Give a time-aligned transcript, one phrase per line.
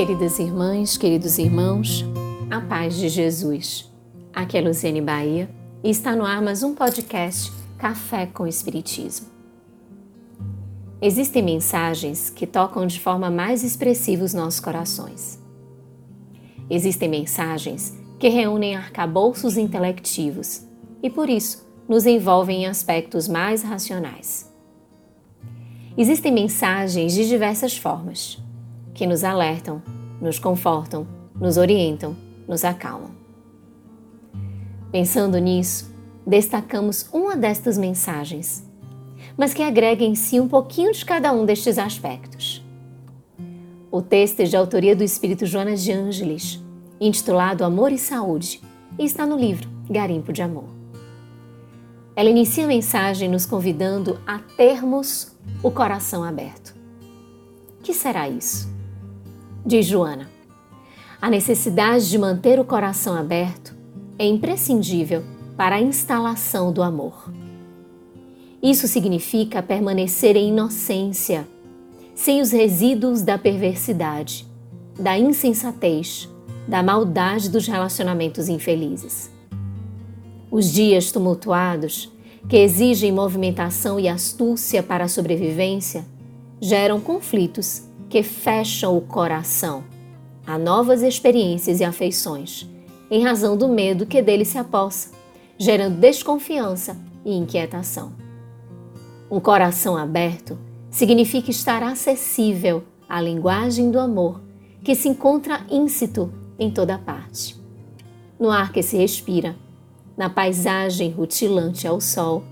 [0.00, 2.06] Queridas irmãs, queridos irmãos,
[2.50, 3.92] a paz de Jesus.
[4.32, 5.50] Aqui é Luciane Bahia
[5.84, 9.26] e está no ar mais um podcast Café com Espiritismo.
[11.02, 15.38] Existem mensagens que tocam de forma mais expressiva os nossos corações.
[16.70, 20.62] Existem mensagens que reúnem arcabouços intelectivos
[21.02, 24.50] e, por isso, nos envolvem em aspectos mais racionais.
[25.94, 28.42] Existem mensagens de diversas formas
[29.00, 29.82] que nos alertam,
[30.20, 32.14] nos confortam, nos orientam,
[32.46, 33.12] nos acalmam.
[34.92, 35.90] Pensando nisso,
[36.26, 38.62] destacamos uma destas mensagens,
[39.38, 42.62] mas que agrega em si um pouquinho de cada um destes aspectos.
[43.90, 46.62] O texto é de autoria do espírito Jonas de Ângeles,
[47.00, 48.60] intitulado Amor e Saúde,
[48.98, 50.68] e está no livro Garimpo de Amor.
[52.14, 56.76] Ela inicia a mensagem nos convidando a termos o coração aberto.
[57.82, 58.78] Que será isso?
[59.64, 60.30] Diz Joana.
[61.20, 63.76] A necessidade de manter o coração aberto
[64.18, 65.22] é imprescindível
[65.54, 67.30] para a instalação do amor.
[68.62, 71.46] Isso significa permanecer em inocência,
[72.14, 74.46] sem os resíduos da perversidade,
[74.98, 76.26] da insensatez,
[76.66, 79.30] da maldade dos relacionamentos infelizes.
[80.50, 82.10] Os dias tumultuados,
[82.48, 86.04] que exigem movimentação e astúcia para a sobrevivência,
[86.60, 89.84] geram conflitos que fecham o coração
[90.44, 92.68] a novas experiências e afeições,
[93.08, 95.10] em razão do medo que dele se apossa,
[95.56, 98.12] gerando desconfiança e inquietação.
[99.30, 100.58] Um coração aberto
[100.90, 104.40] significa estar acessível à linguagem do amor
[104.82, 107.56] que se encontra íncito em toda parte.
[108.40, 109.54] No ar que se respira,
[110.16, 112.42] na paisagem rutilante ao sol,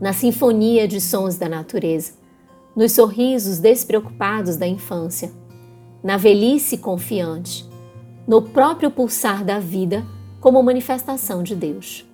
[0.00, 2.14] na sinfonia de sons da natureza,
[2.76, 5.32] nos sorrisos despreocupados da infância,
[6.04, 7.66] na velhice confiante,
[8.28, 10.04] no próprio pulsar da vida
[10.40, 12.04] como manifestação de Deus.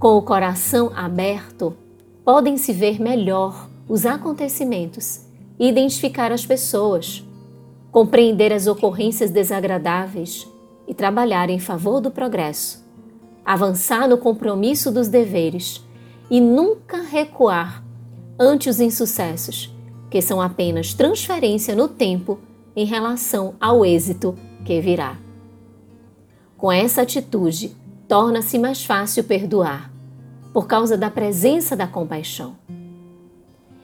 [0.00, 1.76] Com o coração aberto,
[2.24, 5.20] podem se ver melhor os acontecimentos
[5.60, 7.24] e identificar as pessoas,
[7.92, 10.46] compreender as ocorrências desagradáveis
[10.88, 12.84] e trabalhar em favor do progresso,
[13.44, 15.82] avançar no compromisso dos deveres
[16.28, 17.85] e nunca recuar
[18.38, 19.74] ante os insucessos,
[20.10, 22.38] que são apenas transferência no tempo
[22.74, 25.16] em relação ao êxito que virá.
[26.56, 27.76] Com essa atitude,
[28.08, 29.90] torna-se mais fácil perdoar,
[30.52, 32.56] por causa da presença da compaixão.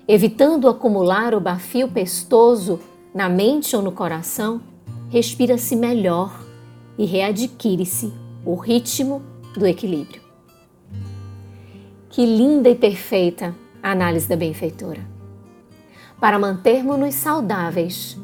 [0.07, 2.81] Evitando acumular o bafio pestoso
[3.15, 4.61] na mente ou no coração,
[5.11, 6.45] respira-se melhor
[6.99, 8.13] e readquire-se
[8.45, 9.23] o ritmo
[9.55, 10.21] do equilíbrio.
[12.11, 15.01] Que linda e perfeita a análise da benfeitora.
[16.21, 18.17] Para mantermos-nos saudáveis,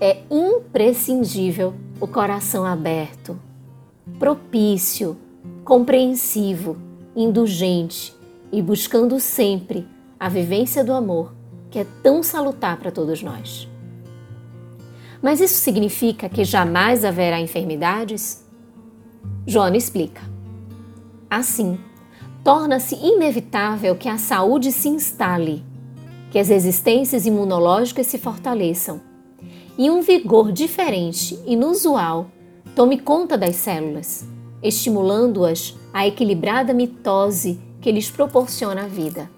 [0.00, 3.38] é imprescindível o coração aberto,
[4.18, 5.16] propício,
[5.64, 6.76] compreensivo,
[7.14, 8.14] indulgente
[8.52, 9.88] e buscando sempre
[10.20, 11.34] a vivência do amor
[11.70, 13.68] que é tão salutar para todos nós.
[15.22, 18.46] Mas isso significa que jamais haverá enfermidades?
[19.46, 20.22] Joana explica.
[21.28, 21.78] Assim,
[22.46, 25.64] torna-se inevitável que a saúde se instale,
[26.30, 29.00] que as resistências imunológicas se fortaleçam
[29.76, 32.30] e um vigor diferente, inusual,
[32.76, 34.24] tome conta das células,
[34.62, 39.28] estimulando-as à equilibrada mitose que lhes proporciona a vida.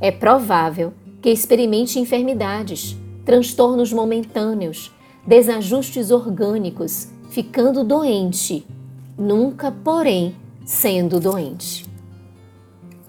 [0.00, 4.92] É provável que experimente enfermidades, transtornos momentâneos,
[5.26, 8.64] desajustes orgânicos, ficando doente,
[9.18, 10.36] nunca, porém,
[10.70, 11.84] sendo doente.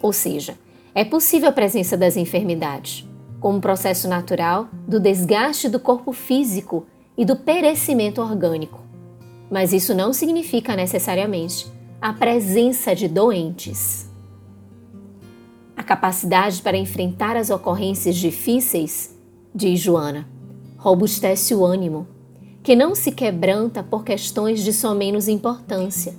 [0.02, 0.58] Ou seja,
[0.96, 3.08] é possível a presença das enfermidades,
[3.40, 8.82] como processo natural do desgaste do corpo físico e do perecimento orgânico.
[9.47, 11.72] Mas isso não significa necessariamente
[12.02, 14.09] a presença de doentes.
[15.78, 19.16] A capacidade para enfrentar as ocorrências difíceis,
[19.53, 20.28] diz Joana,
[20.78, 22.08] robustece o ânimo,
[22.64, 26.16] que não se quebranta por questões de só menos importância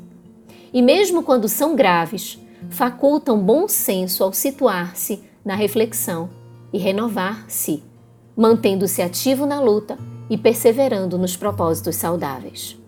[0.72, 2.38] e, mesmo quando são graves,
[2.70, 6.30] facultam bom senso ao situar-se na reflexão
[6.72, 7.82] e renovar-se,
[8.36, 9.98] mantendo-se ativo na luta
[10.30, 12.78] e perseverando nos propósitos saudáveis.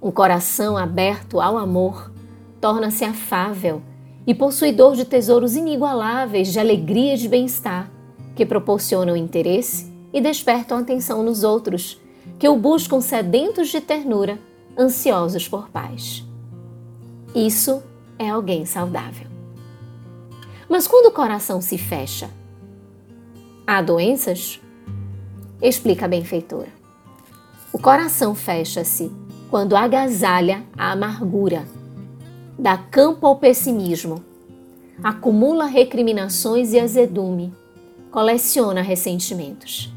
[0.00, 2.12] Um coração aberto ao amor
[2.60, 3.82] torna-se afável
[4.26, 7.90] e possuidor de tesouros inigualáveis de alegria e de bem-estar,
[8.36, 12.00] que proporcionam interesse e despertam atenção nos outros,
[12.38, 14.38] que o buscam sedentos de ternura,
[14.78, 16.24] ansiosos por paz.
[17.34, 17.82] Isso
[18.16, 19.26] é alguém saudável.
[20.68, 22.30] Mas quando o coração se fecha,
[23.66, 24.60] há doenças?
[25.60, 26.68] Explica a benfeitora.
[27.78, 29.10] coração fecha-se
[29.50, 31.66] quando agasalha a amargura,
[32.58, 34.24] dá campo ao pessimismo,
[35.02, 37.52] acumula recriminações e azedume,
[38.10, 39.92] coleciona ressentimentos.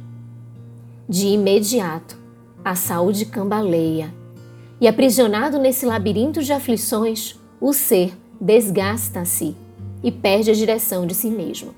[1.07, 2.18] De imediato,
[2.66, 4.13] a saúde cambaleia
[4.79, 9.56] e, aprisionado nesse labirinto de aflições, o ser desgasta-se
[10.03, 11.74] e perde a direção de si mesmo.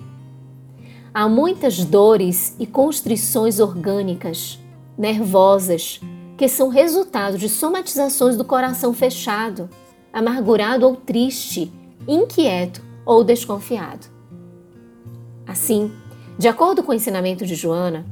[1.14, 4.60] Há muitas dores e constrições orgânicas,
[4.98, 6.00] nervosas,
[6.38, 9.70] que são resultado de somatizações do coração fechado,
[10.14, 11.72] amargurado ou triste,
[12.08, 14.08] inquieto ou desconfiado.
[15.48, 15.92] Assim,
[16.38, 18.06] de acordo com o ensinamento de Joana,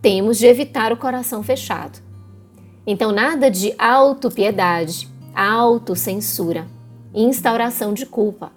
[0.00, 2.05] temos de evitar o coração fechado.
[2.86, 6.66] Então, nada de autopiedade, autocensura,
[7.14, 8.52] instauração de culpa,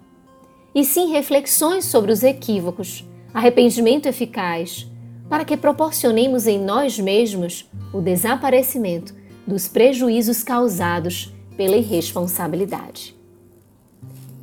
[0.73, 3.03] e sim reflexões sobre os equívocos,
[3.33, 4.87] arrependimento eficaz,
[5.27, 9.13] para que proporcionemos em nós mesmos o desaparecimento
[9.47, 13.15] dos prejuízos causados pela irresponsabilidade.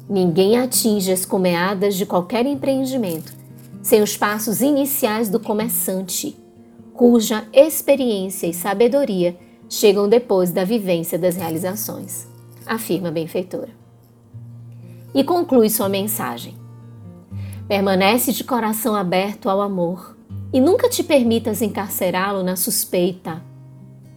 [0.09, 3.35] Ninguém atinge as comeadas de qualquer empreendimento
[3.83, 6.37] sem os passos iniciais do começante,
[6.93, 9.37] cuja experiência e sabedoria
[9.69, 12.27] chegam depois da vivência das realizações,
[12.65, 13.71] afirma a benfeitora.
[15.15, 16.55] E conclui sua mensagem.
[17.67, 20.17] Permanece de coração aberto ao amor
[20.53, 23.43] e nunca te permitas encarcerá-lo na suspeita,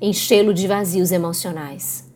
[0.02, 2.08] enchê-lo de vazios emocionais.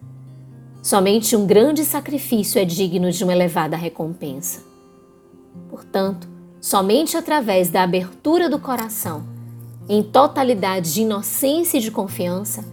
[0.82, 4.62] Somente um grande sacrifício é digno de uma elevada recompensa.
[5.70, 6.28] Portanto,
[6.60, 9.24] somente através da abertura do coração,
[9.88, 12.64] em totalidade de inocência e de confiança,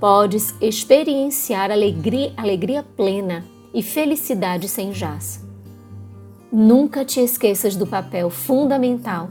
[0.00, 5.40] podes experienciar alegria, alegria plena e felicidade sem jaça.
[6.50, 9.28] Nunca te esqueças do papel fundamental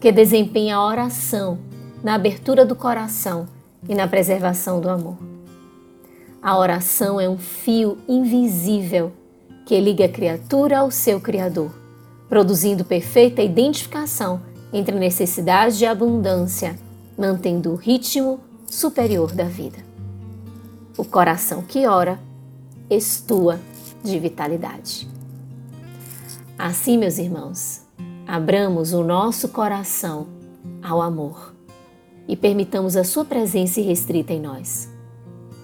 [0.00, 1.58] que desempenha a oração
[2.02, 3.46] na abertura do coração
[3.88, 5.18] e na preservação do amor.
[6.42, 9.12] A oração é um fio invisível
[9.66, 11.70] que liga a criatura ao seu Criador,
[12.28, 14.40] produzindo perfeita identificação
[14.72, 16.78] entre necessidade e abundância,
[17.18, 19.85] mantendo o ritmo superior da vida.
[20.98, 22.18] O coração que ora
[22.88, 23.60] estua
[24.02, 25.06] de vitalidade.
[26.58, 27.82] Assim, meus irmãos,
[28.26, 30.26] abramos o nosso coração
[30.82, 31.54] ao amor
[32.26, 34.90] e permitamos a Sua presença irrestrita em nós.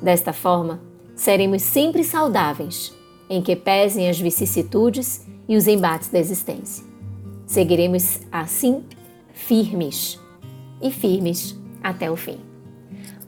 [0.02, 0.80] Desta forma,
[1.16, 2.92] seremos sempre saudáveis,
[3.30, 6.84] em que pesem as vicissitudes e os embates da existência.
[7.46, 8.84] Seguiremos assim
[9.32, 10.20] firmes
[10.82, 12.38] e firmes até o fim.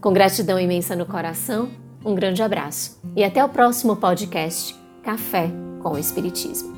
[0.02, 1.70] Com gratidão imensa no coração,
[2.04, 5.50] um grande abraço e até o próximo podcast Café
[5.82, 6.73] com o Espiritismo.